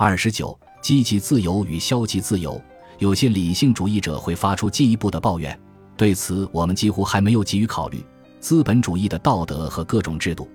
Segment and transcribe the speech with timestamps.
[0.00, 2.62] 二十九，积极自由与消极自由，
[2.98, 5.58] 有些理性主义者会发出进一步的抱怨。
[5.96, 8.00] 对此，我们几乎还没有给予考虑。
[8.38, 10.48] 资本主义的道德和各种制度，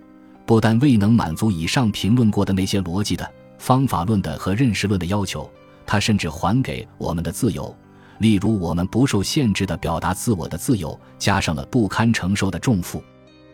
[0.45, 5.51] 不但未能满足以上评论过的那些逻辑的、方法论的和认识论的要求，
[5.85, 7.75] 它甚至还给我们的自由，
[8.19, 13.03] 例如我们不受限制的表达自我的自由，加上了不堪承受的重负。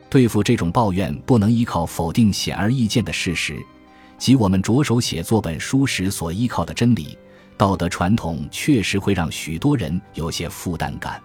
[0.08, 3.58] 对付这种抱怨，不能依靠否定显而易见的事实，
[4.20, 7.18] 即我们着手写作本书时所依靠的真理。
[7.58, 11.22] 道德传统确实会让许多人有些负担感。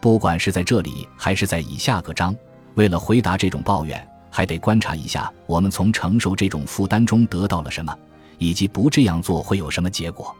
[0.00, 2.36] 不管是在这里还是在以下各章，
[2.74, 7.96] 为了回答这种抱怨，还得观察一下我们从承受这种负担中得到了什么，
[8.38, 10.32] 以及不这样做会有什么结果。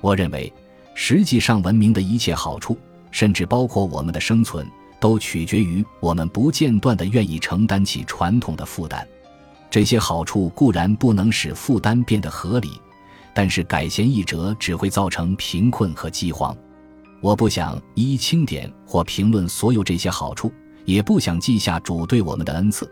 [0.00, 0.52] 我认为，
[0.94, 2.78] 实际上文明的一切好处，
[3.10, 4.64] 甚至包括我们的生存，
[5.00, 9.04] 都取决于我们不间断地愿意承担起传统的负担。
[9.70, 12.80] 这些好处固然不能使负担变得合理，
[13.34, 16.56] 但是改弦易辙只会造成贫困和饥荒。
[17.20, 20.52] 我不想一一清点或评论所有这些好处，
[20.84, 22.90] 也不想记下主对我们的恩赐，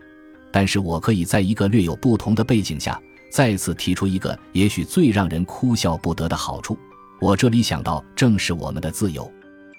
[0.52, 3.00] 但是我可以在一个略有不同的背景下，
[3.30, 6.76] 再次提出一个也许最让人哭笑不得的好处。
[7.20, 9.30] 我这里想到，正是我们的自由。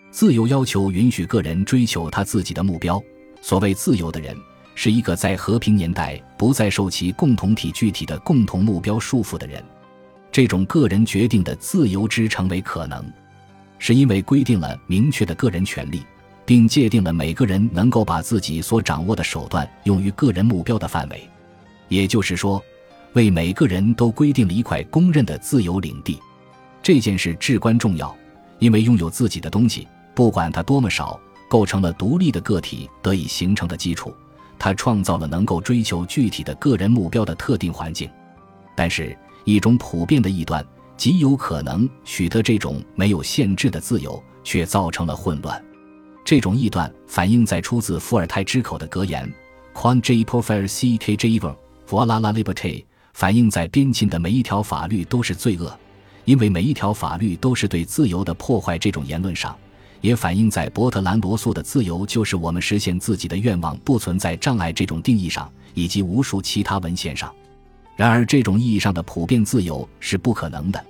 [0.09, 2.99] 自由要求允许个人追求他自己的目标。
[3.41, 4.35] 所谓自由的人，
[4.79, 9.61] 是一个在和平年代不再受其共同体具体的共同目标束缚的人。
[10.31, 13.03] 这种个人决定的自由之成为可能。
[13.79, 16.03] 是因为规定了明确的个人权利，
[16.45, 21.27] 并界定了每个人能够把自己所掌握的手段用于个人目标的范围，
[21.87, 22.63] 也就是说，
[23.13, 26.19] 为每个人都规定了一块公认的自由领地。
[26.83, 28.15] 这件事至关重要，
[28.59, 34.13] 因为拥有自己的东西，不管它多么少，构成了独立的个体得以形成的基础。
[34.59, 38.09] 它创造了能够追求具体的个人目标的特定环境。
[38.75, 40.65] 但是，一种普遍的异端。
[40.97, 45.63] 极有可能取得这种没有限制的自由，却造成了混乱。
[46.25, 49.31] 这种臆断反映在出自伏尔泰之口的格言
[49.75, 51.55] ：“Quan j profere c k j evil,
[51.87, 52.83] voila la liberté。”
[53.13, 55.71] 反映在边境的每一条法律都是罪恶，
[56.25, 58.75] 因为每一条法律都是对自由的破坏。
[58.75, 59.55] 这种言论上，
[60.07, 67.29] 也反映在伯特兰罗素的“自由就是我们实现自己的愿望，不存在障碍”这种定义上，以及无数其他文献上。
[67.97, 70.81] 然而，这种意义上的普遍自由是不可能的，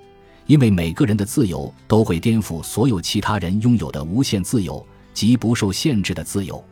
[0.46, 4.86] 因为每个人的自由都会颠覆所有其他人拥有的无限自由
[5.16, 6.64] 及不受限制的自由。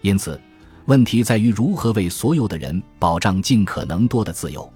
[0.00, 0.40] 因此，
[0.86, 4.72] 问题在于如何为所有的人保障尽可能多的自由。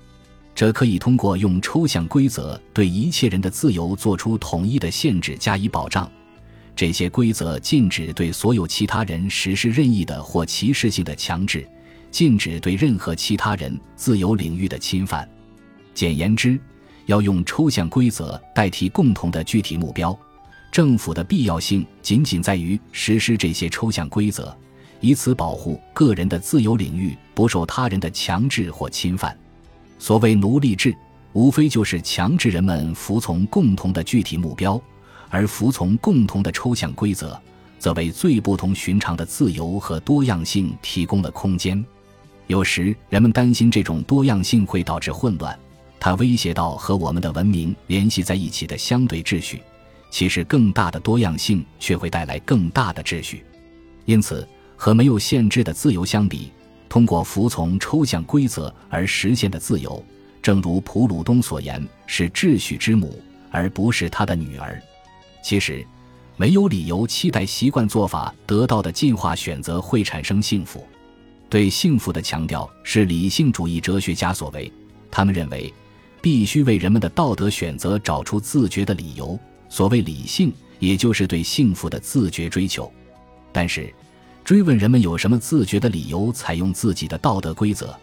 [0.55, 6.11] 这可以通过用抽象规则对一切人的自由做出统一的限制加以保障。
[6.77, 11.67] 这些规则禁止对所有其他人实施任意的或歧视性的强制。
[12.09, 15.29] 禁止对任何其他人自由领域的侵犯。
[15.93, 16.59] 简言之，
[17.05, 20.19] 要用抽象规则代替共同的具体目标。
[20.73, 24.57] 政府的必要性仅仅在于实施这些抽象规则，
[25.01, 29.37] 以此保护个人的自由领域不受他人的强制或侵犯。
[29.99, 30.97] 所谓奴隶制，
[31.35, 34.81] 无非就是强制人们服从共同的具体目标，
[35.29, 37.41] 而服从共同的抽象规则，
[37.79, 41.85] 则为最不同寻常的自由和多样性提供了空间。
[42.47, 45.59] 有时人们担心这种多样性会导致混乱，
[45.99, 49.61] 它威胁到和我们的文明联系在一起的相对秩序。
[50.09, 53.45] 其实，更大的多样性却会带来更大的秩序。
[54.05, 56.53] 因此，和没有限制的自由相比，
[56.89, 60.03] 通过服从抽象规则而实现的自由，
[60.41, 63.21] 正如普鲁东所言，是秩序之母，
[63.51, 64.81] 而不是他的女儿。
[65.47, 65.87] 其实，
[66.37, 70.85] 没有理由期待习惯做法得到的进化选择会产生幸福。
[71.49, 74.73] 对幸福的强调是理性主义哲学家所为，
[75.09, 75.73] 他们认为
[76.21, 79.39] 必须为人们的道德选择找出自觉的理由。
[79.69, 82.93] 所谓理性，也就是对幸福的自觉追求。
[83.53, 83.95] 但是，
[84.45, 87.97] 追问人们有什么自觉的理由采用自己的道德规则，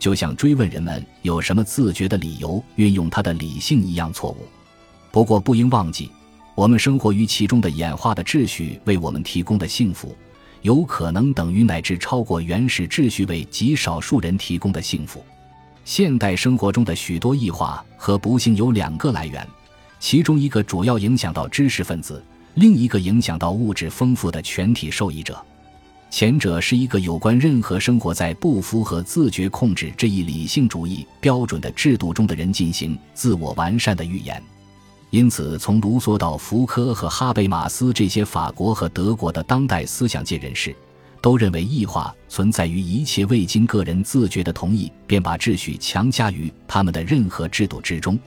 [0.00, 4.48] 就像追问人们有什么自觉的理由运用他的理性一样错误。
[5.12, 6.10] 不过，不应忘记，
[6.58, 10.12] 我们生活于其中的演化的秩序为我们提供的幸福。
[10.62, 15.24] 有可能等于乃至超过原始秩序为极少数人提供的幸福。
[15.84, 19.46] 现代生活中的许多异化和不幸有两个来源，
[20.00, 22.20] 其中一个主要影响到知识分子，
[22.54, 25.40] 另一个影响到物质丰富的全体受益者。
[26.10, 34.42] 前者是一个有关任何生活在不符合自觉控制这一理性主义标准的制度中的人进行自我完善的预言。
[35.10, 40.76] 因此，从卢梭到福柯和哈贝马斯这些法国和德国的当代思想界人士，
[41.22, 48.18] 都认为异化存在于一切未经个人自觉的同意便把秩序强加于他们的任何制度之中，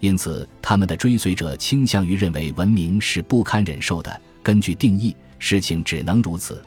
[0.00, 4.20] 因此他们的追随者倾向于认为文明是不堪忍受的。
[4.42, 6.62] 根据定义，事情只能如此。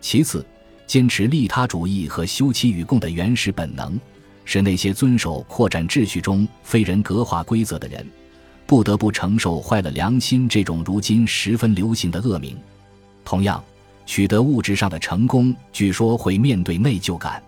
[0.00, 0.46] 其次，
[0.86, 3.98] 坚持利他主义和休戚与共的原始本能，
[4.44, 8.06] 是那些遵守扩展秩序中非人格化规则的人，
[8.66, 12.56] 不得不承受坏了良心这种如今十分流行的恶名。
[13.24, 13.62] 同样，
[14.06, 17.42] 取得物质上的成功，据说会面对内疚感。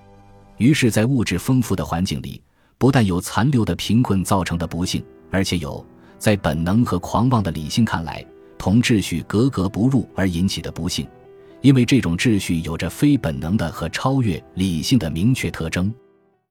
[0.58, 2.40] 于是，在物质丰富的环境里，
[2.78, 5.84] 不但有残留的贫困造成的不幸，而且有
[6.18, 8.24] 在本能和狂妄的理性看来。
[8.58, 11.04] 同秩序格格不入而引起的不幸，
[11.62, 15.92] 因为这种秩序有着非本能的和超越理性的明确特征。